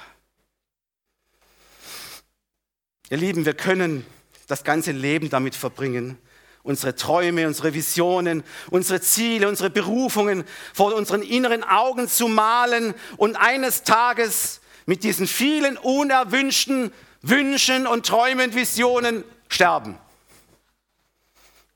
[3.10, 4.06] Ihr Lieben, wir können
[4.46, 6.18] das ganze Leben damit verbringen,
[6.62, 13.36] unsere Träume, unsere Visionen, unsere Ziele, unsere Berufungen vor unseren inneren Augen zu malen und
[13.36, 19.98] eines Tages mit diesen vielen unerwünschten Wünschen und Träumen, Visionen sterben.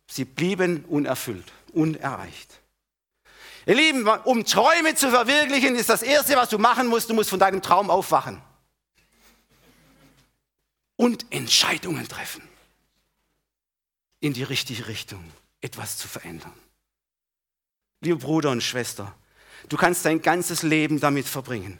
[0.07, 2.61] Sie blieben unerfüllt, unerreicht.
[3.64, 7.31] Ihr Lieben, um Träume zu verwirklichen, ist das Erste, was du machen musst, du musst
[7.31, 8.43] von deinem Traum aufwachen
[10.97, 12.43] und Entscheidungen treffen
[14.21, 15.23] in die richtige Richtung,
[15.61, 16.53] etwas zu verändern.
[18.01, 19.14] Lieber Bruder und Schwester,
[19.69, 21.79] du kannst dein ganzes Leben damit verbringen,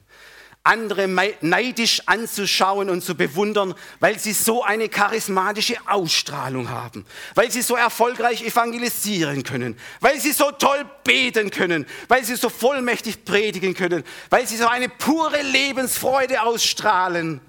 [0.69, 1.09] andere
[1.41, 7.75] neidisch anzuschauen und zu bewundern, weil sie so eine charismatische Ausstrahlung haben, weil sie so
[7.75, 14.05] erfolgreich evangelisieren können, weil sie so toll beten können, weil sie so vollmächtig predigen können,
[14.29, 17.41] weil sie so eine pure Lebensfreude ausstrahlen,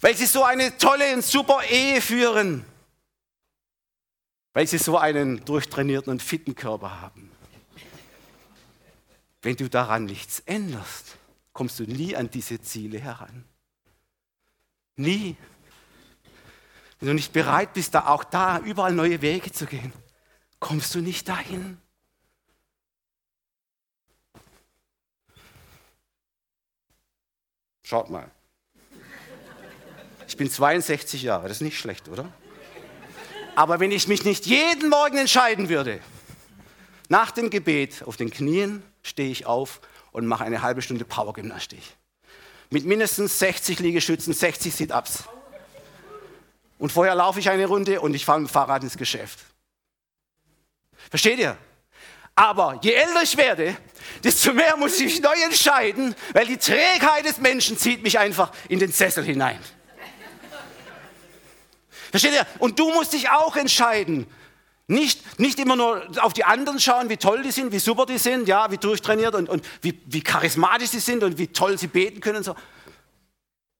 [0.00, 2.64] weil sie so eine tolle und super Ehe führen,
[4.52, 7.32] weil sie so einen durchtrainierten und fitten Körper haben.
[9.42, 11.16] Wenn du daran nichts änderst,
[11.60, 13.44] kommst du nie an diese Ziele heran.
[14.96, 15.36] Nie.
[16.98, 19.92] Wenn du nicht bereit bist, da auch da überall neue Wege zu gehen,
[20.58, 21.76] kommst du nicht dahin.
[27.82, 28.30] Schaut mal.
[30.28, 32.32] Ich bin 62 Jahre, das ist nicht schlecht, oder?
[33.54, 36.00] Aber wenn ich mich nicht jeden Morgen entscheiden würde,
[37.10, 41.82] nach dem Gebet auf den Knien stehe ich auf und mache eine halbe Stunde Powergymnastik.
[42.70, 45.24] Mit mindestens 60 Liegestützen, 60 Sit-Ups.
[46.78, 49.40] Und vorher laufe ich eine Runde und ich fahre mit dem Fahrrad ins Geschäft.
[51.10, 51.56] Versteht ihr?
[52.34, 53.76] Aber je älter ich werde,
[54.24, 58.52] desto mehr muss ich mich neu entscheiden, weil die Trägheit des Menschen zieht mich einfach
[58.68, 59.58] in den Sessel hinein.
[62.10, 62.46] Versteht ihr?
[62.58, 64.26] Und du musst dich auch entscheiden.
[64.90, 68.18] Nicht, nicht immer nur auf die anderen schauen, wie toll die sind, wie super die
[68.18, 71.86] sind, ja, wie durchtrainiert und, und wie, wie charismatisch sie sind und wie toll sie
[71.86, 72.42] beten können.
[72.42, 72.56] So.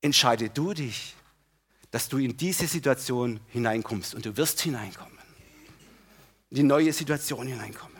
[0.00, 1.16] Entscheide du dich,
[1.90, 5.18] dass du in diese Situation hineinkommst und du wirst hineinkommen.
[6.50, 7.96] In die neue Situation hineinkommen.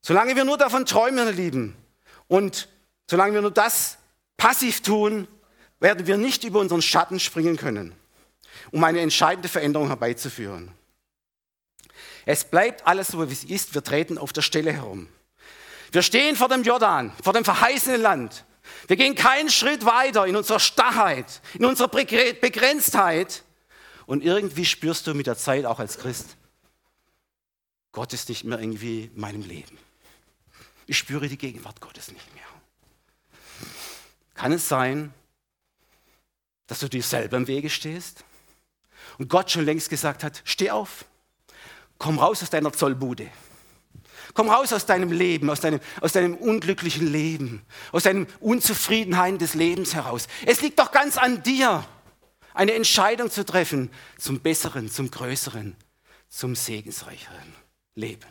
[0.00, 1.76] Solange wir nur davon träumen, meine Lieben,
[2.26, 2.70] und
[3.06, 3.98] solange wir nur das
[4.38, 5.28] passiv tun,
[5.78, 7.94] werden wir nicht über unseren Schatten springen können,
[8.74, 10.72] um eine entscheidende Veränderung herbeizuführen.
[12.26, 13.72] Es bleibt alles so, wie es ist.
[13.72, 15.06] Wir treten auf der Stelle herum.
[15.92, 18.44] Wir stehen vor dem Jordan, vor dem verheißenen Land.
[18.88, 23.44] Wir gehen keinen Schritt weiter in unserer Starrheit, in unserer Begrenztheit.
[24.06, 26.36] Und irgendwie spürst du mit der Zeit auch als Christ,
[27.92, 29.78] Gott ist nicht mehr irgendwie in meinem Leben.
[30.88, 32.42] Ich spüre die Gegenwart Gottes nicht mehr.
[34.34, 35.14] Kann es sein,
[36.66, 38.24] dass du dir selber im Wege stehst
[39.18, 41.04] und Gott schon längst gesagt hat, steh auf,
[41.98, 43.28] komm raus aus deiner Zollbude.
[44.32, 49.54] Komm raus aus deinem Leben, aus deinem, aus deinem unglücklichen Leben, aus deinem Unzufriedenheit des
[49.54, 50.26] Lebens heraus.
[50.44, 51.84] Es liegt doch ganz an dir,
[52.52, 55.76] eine Entscheidung zu treffen zum besseren, zum größeren,
[56.28, 57.54] zum segensreicheren
[57.94, 58.26] Leben.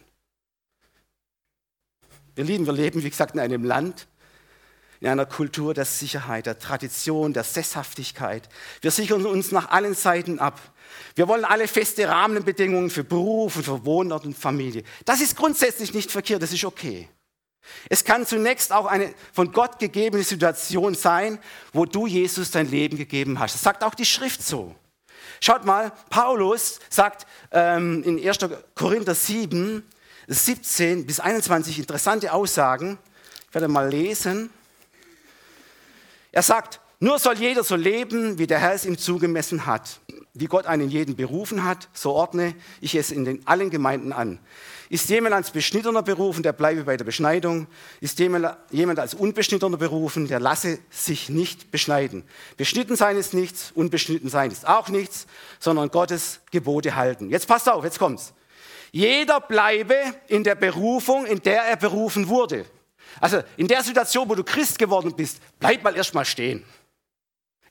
[2.36, 4.08] Wir lieben, wir leben, wie gesagt, in einem Land,
[5.00, 8.50] in einer Kultur der Sicherheit, der Tradition, der Sesshaftigkeit.
[8.82, 10.60] Wir sichern uns nach allen Seiten ab.
[11.15, 14.84] Wir wollen alle feste Rahmenbedingungen für Beruf und für Wohnort und Familie.
[15.06, 17.10] Das ist grundsätzlich nicht verkehrt, das ist okay.
[17.89, 21.39] Es kann zunächst auch eine von Gott gegebene Situation sein,
[21.71, 23.56] wo du Jesus dein Leben gegeben hast.
[23.56, 24.75] Das sagt auch die Schrift so.
[25.39, 28.38] Schaut mal, Paulus sagt ähm, in 1.
[28.75, 29.84] Korinther 7,
[30.27, 32.97] 17 bis 21 interessante Aussagen.
[33.49, 34.49] Ich werde mal lesen.
[36.32, 39.99] Er sagt, nur soll jeder so leben, wie der Herr es ihm zugemessen hat.
[40.33, 44.39] Wie Gott einen jeden berufen hat, so ordne ich es in den, allen Gemeinden an.
[44.87, 47.67] Ist jemand als Beschnittener berufen, der bleibe bei der Beschneidung.
[47.99, 52.23] Ist jemand, als Unbeschnittener berufen, der lasse sich nicht beschneiden.
[52.55, 55.27] Beschnitten sein ist nichts, unbeschnitten sein ist auch nichts,
[55.59, 57.29] sondern Gottes Gebote halten.
[57.29, 58.33] Jetzt passt auf, jetzt kommt's.
[58.93, 59.97] Jeder bleibe
[60.29, 62.65] in der Berufung, in der er berufen wurde.
[63.19, 66.63] Also in der Situation, wo du Christ geworden bist, bleib mal erstmal stehen.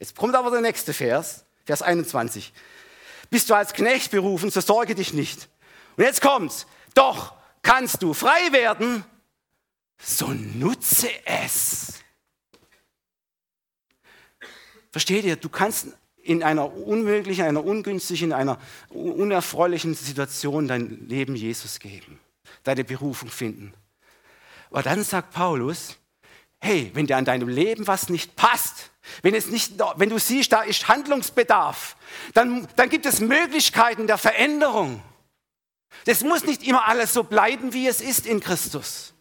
[0.02, 2.52] Jetzt kommt aber der nächste Vers, Vers 21.
[3.30, 5.48] Bist du als Knecht berufen, so sorge dich nicht.
[5.96, 6.66] Und jetzt kommt's.
[6.92, 9.04] Doch kannst du frei werden,
[10.02, 12.00] so nutze es.
[14.90, 15.36] Versteht ihr?
[15.36, 15.86] Du kannst
[16.16, 22.18] in einer unmöglichen, einer ungünstigen, in einer unerfreulichen Situation dein Leben Jesus geben,
[22.64, 23.72] deine Berufung finden.
[24.68, 25.96] Aber dann sagt Paulus,
[26.58, 28.91] hey, wenn dir an deinem Leben was nicht passt,
[29.22, 31.96] wenn, es nicht, wenn du siehst, da ist Handlungsbedarf,
[32.34, 35.02] dann, dann gibt es Möglichkeiten der Veränderung.
[36.04, 39.14] Das muss nicht immer alles so bleiben, wie es ist in Christus.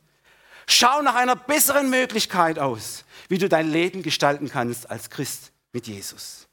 [0.68, 5.88] Schau nach einer besseren Möglichkeit aus, wie du dein Leben gestalten kannst als Christ mit
[5.88, 6.48] Jesus.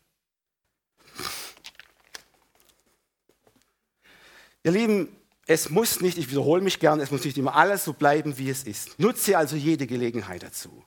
[4.64, 7.92] Ihr Lieben, es muss nicht, ich wiederhole mich gern, es muss nicht immer alles so
[7.92, 8.98] bleiben, wie es ist.
[8.98, 10.84] Nutze also jede Gelegenheit dazu.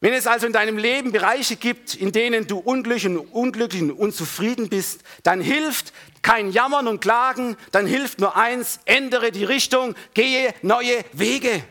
[0.00, 3.90] Wenn es also in deinem Leben Bereiche gibt, in denen du unglücklich und, unglücklich und
[3.90, 5.92] unzufrieden bist, dann hilft
[6.22, 11.64] kein Jammern und Klagen, dann hilft nur eins, ändere die Richtung, gehe neue Wege.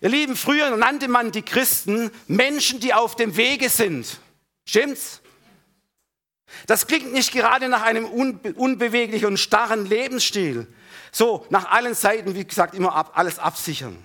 [0.00, 4.18] Ihr Lieben, früher nannte man die Christen Menschen, die auf dem Wege sind.
[4.64, 5.20] Stimmt's?
[6.66, 10.66] Das klingt nicht gerade nach einem unbe unbeweglichen und starren Lebensstil.
[11.12, 13.96] So, nach allen Seiten, wie gesagt, immer ab, alles absichern.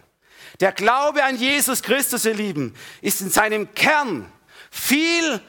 [0.60, 4.32] Der Glaube an Jesus Christus, ihr Lieben, ist in seinem Kern
[4.72, 5.42] viel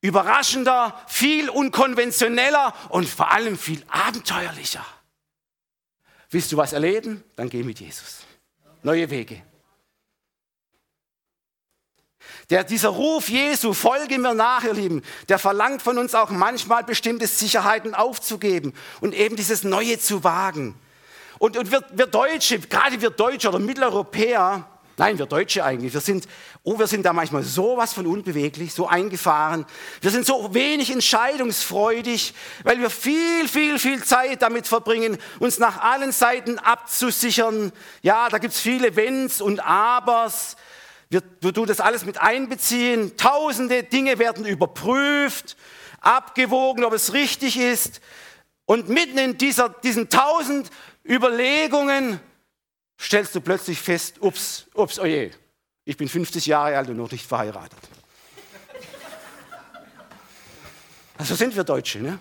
[0.00, 4.84] überraschender, viel unkonventioneller und vor allem viel abenteuerlicher.
[6.28, 7.24] Willst du was erleben?
[7.36, 8.18] Dann geh mit Jesus.
[8.82, 9.42] Neue Wege.
[12.50, 16.84] Der, dieser Ruf Jesu, folge mir nach, ihr Lieben, der verlangt von uns auch manchmal
[16.84, 20.78] bestimmte Sicherheiten aufzugeben und eben dieses Neue zu wagen.
[21.38, 24.66] Und, und wir, wir Deutsche, gerade wir Deutsche oder Mitteleuropäer,
[24.96, 26.28] nein, wir Deutsche eigentlich, wir sind,
[26.62, 29.66] oh, wir sind da manchmal sowas von unbeweglich, so eingefahren.
[30.00, 35.80] Wir sind so wenig entscheidungsfreudig, weil wir viel, viel, viel Zeit damit verbringen, uns nach
[35.80, 37.72] allen Seiten abzusichern.
[38.02, 40.56] Ja, da gibt's viele Wenns und Abers.
[41.10, 43.16] Wir, wir tun das alles mit einbeziehen.
[43.16, 45.56] Tausende Dinge werden überprüft,
[46.00, 48.00] abgewogen, ob es richtig ist.
[48.66, 50.70] Und mitten in dieser, diesen tausend
[51.06, 52.20] Überlegungen
[53.00, 55.30] stellst du plötzlich fest, ups, ups, oje,
[55.84, 57.78] ich bin 50 Jahre alt und noch nicht verheiratet.
[61.18, 62.18] Also sind wir Deutsche, ne?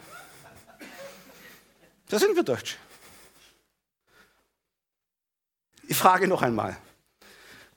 [2.10, 2.78] Da sind wir Deutsche.
[5.88, 6.78] Ich frage noch einmal,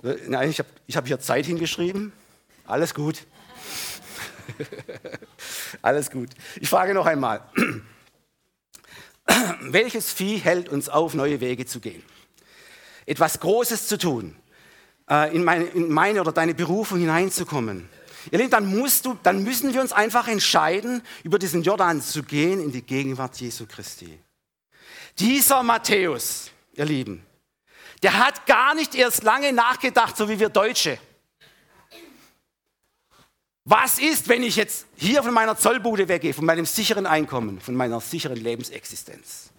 [0.02, 2.12] Nein, ich habe hab hier Zeit hingeschrieben.
[2.66, 3.26] Alles gut.
[5.82, 6.30] Alles gut.
[6.60, 7.42] Ich frage noch einmal.
[9.60, 12.02] Welches Vieh hält uns auf, neue Wege zu gehen?
[13.06, 14.36] Etwas Großes zu tun,
[15.08, 17.88] äh, in meine, in meine oder deine Berufung hineinzukommen.
[18.30, 22.22] Ihr Lieben, dann, musst du, dann müssen wir uns einfach entscheiden, über diesen Jordan zu
[22.22, 24.18] gehen in die Gegenwart Jesu Christi.
[25.18, 27.24] Dieser Matthäus, ihr Lieben,
[28.02, 30.98] der hat gar nicht erst lange nachgedacht, so wie wir Deutsche.
[33.68, 37.74] Was ist, wenn ich jetzt hier von meiner Zollbude weggehe, von meinem sicheren Einkommen, von
[37.74, 39.50] meiner sicheren Lebensexistenz?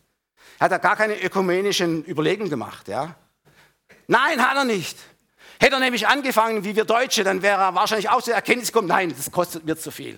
[0.62, 3.16] Hat er gar keine ökumenischen Überlegungen gemacht, ja?
[4.08, 4.98] Nein, hat er nicht.
[5.60, 8.88] Hätte er nämlich angefangen wie wir Deutsche, dann wäre er wahrscheinlich auch zur Erkenntnis gekommen,
[8.88, 10.18] nein, das kostet mir zu viel.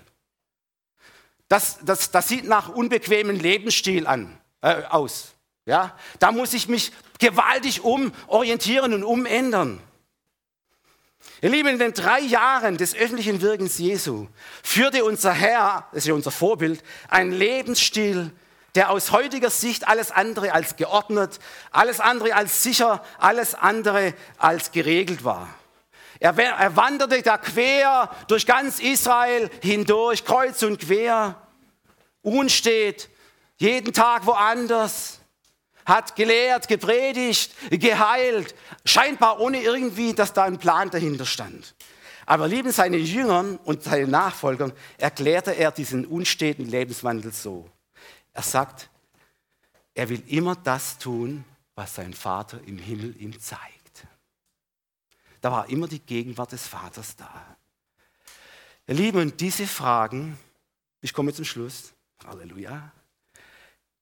[1.48, 5.34] Das, das, das sieht nach unbequemem Lebensstil an, äh, aus.
[5.66, 9.82] Ja, da muss ich mich gewaltig umorientieren und umändern.
[11.42, 14.28] Ihr Lieben, in den drei Jahren des öffentlichen Wirkens Jesu
[14.62, 18.32] führte unser Herr, das ist ja unser Vorbild, einen Lebensstil,
[18.76, 21.40] der aus heutiger Sicht alles andere als geordnet,
[21.72, 25.48] alles andere als sicher, alles andere als geregelt war.
[26.20, 31.42] Er, er wanderte da quer durch ganz Israel hindurch, kreuz und quer,
[32.22, 33.10] unstet,
[33.58, 35.19] jeden Tag woanders
[35.90, 41.76] hat gelehrt, gepredigt, geheilt, scheinbar ohne irgendwie, dass da ein Plan dahinter stand.
[42.26, 47.70] Aber lieben seine Jüngern und seine Nachfolgern erklärte er diesen unsteten Lebenswandel so.
[48.34, 48.90] Er sagt,
[49.96, 51.44] er will immer das tun,
[51.76, 54.06] was sein Vater im Himmel ihm zeigt.
[55.42, 57.58] Da war immer die Gegenwart des Vaters da.
[58.88, 60.38] Ihr Lieben, und diese Fragen,
[61.02, 61.94] ich komme zum Schluss,
[62.26, 62.92] Halleluja,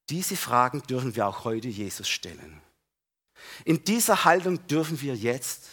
[0.10, 2.62] diese Fragen dürfen wir auch heute Jesus stellen.
[3.66, 5.68] In dieser Haltung dürfen wir jetzt,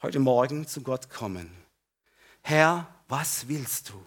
[0.00, 1.50] heute Morgen, zu Gott kommen.
[2.42, 4.00] Herr, was willst du?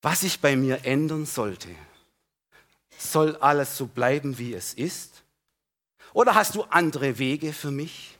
[0.00, 1.68] Was ich bei mir ändern sollte?
[2.98, 5.22] Soll alles so bleiben, wie es ist?
[6.12, 8.18] Oder hast du andere Wege für mich?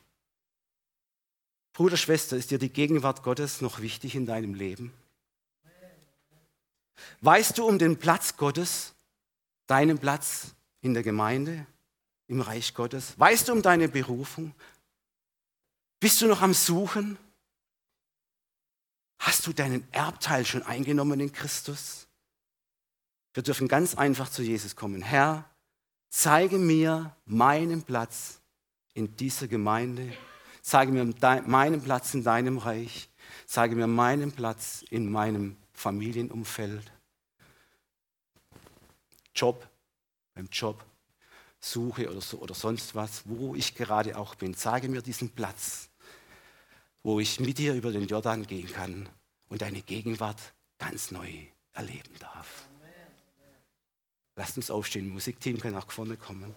[1.72, 4.92] Bruder, Schwester, ist dir die Gegenwart Gottes noch wichtig in deinem Leben?
[7.20, 8.94] Weißt du um den Platz Gottes
[9.72, 11.66] deinen Platz in der Gemeinde,
[12.26, 13.18] im Reich Gottes?
[13.18, 14.54] Weißt du um deine Berufung?
[15.98, 17.16] Bist du noch am Suchen?
[19.18, 22.06] Hast du deinen Erbteil schon eingenommen in Christus?
[23.32, 25.00] Wir dürfen ganz einfach zu Jesus kommen.
[25.00, 25.48] Herr,
[26.10, 28.40] zeige mir meinen Platz
[28.92, 30.12] in dieser Gemeinde.
[30.60, 31.14] Zeige mir
[31.46, 33.08] meinen Platz in deinem Reich.
[33.46, 36.92] Zeige mir meinen Platz in meinem Familienumfeld.
[39.34, 39.68] Job,
[40.34, 40.84] beim Job,
[41.60, 44.54] Suche oder, so, oder sonst was, wo ich gerade auch bin.
[44.54, 45.88] Zeige mir diesen Platz,
[47.02, 49.08] wo ich mit dir über den Jordan gehen kann
[49.48, 50.40] und deine Gegenwart
[50.78, 51.30] ganz neu
[51.72, 52.68] erleben darf.
[54.34, 56.54] Lasst uns aufstehen, Musikteam kann nach vorne kommen.